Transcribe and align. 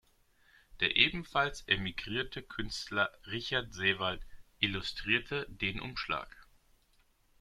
Der 0.79 0.95
ebenfalls 0.95 1.61
emigrierte 1.67 2.41
Künstler 2.41 3.11
Richard 3.27 3.71
Seewald 3.71 4.23
illustrierte 4.59 5.45
den 5.47 5.79
Umschlag. 5.79 6.47